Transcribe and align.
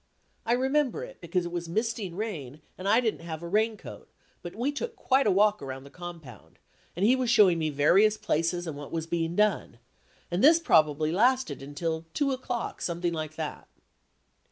I 0.47 0.53
remember 0.53 1.03
it, 1.03 1.21
because 1.21 1.45
it 1.45 1.51
was 1.51 1.69
misting 1.69 2.15
rain, 2.15 2.61
and 2.75 2.89
I 2.89 3.01
didn't 3.01 3.19
have 3.19 3.43
a 3.43 3.47
raincoat, 3.47 4.09
but 4.41 4.55
we 4.55 4.71
took 4.71 4.95
quite 4.95 5.27
a 5.27 5.31
walk 5.31 5.61
around 5.61 5.83
the 5.83 5.91
compound, 5.91 6.57
and 6.95 7.05
he 7.05 7.15
was 7.15 7.29
showing 7.29 7.59
me 7.59 7.69
various 7.69 8.17
places 8.17 8.65
and 8.65 8.75
what 8.75 8.91
was 8.91 9.05
being 9.05 9.35
done. 9.35 9.77
And 10.31 10.43
this 10.43 10.57
probably 10.59 11.11
lasted 11.11 11.61
until 11.61 12.07
2 12.15 12.31
o'clock, 12.31 12.81
something 12.81 13.13
like 13.13 13.35
that. 13.35 13.67